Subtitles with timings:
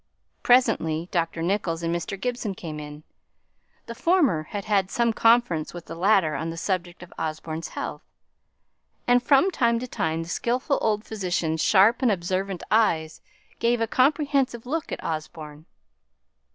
[0.41, 1.43] Presently, Dr.
[1.43, 2.19] Nicholls and Mr.
[2.19, 3.03] Gibson came in;
[3.85, 8.01] the former had had some conference with the latter on the subject of Osborne's health;
[9.05, 13.21] and, from time to time, the skilful old physician's sharp and observant eyes
[13.59, 15.67] gave a comprehensive look at Osborne.